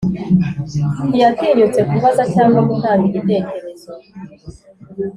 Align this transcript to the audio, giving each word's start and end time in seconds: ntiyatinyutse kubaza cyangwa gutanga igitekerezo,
ntiyatinyutse 1.07 1.81
kubaza 1.89 2.23
cyangwa 2.33 2.59
gutanga 2.69 3.01
igitekerezo, 3.09 3.91